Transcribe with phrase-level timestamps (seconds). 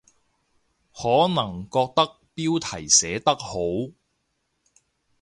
[0.95, 3.53] 可能覺得標題寫得好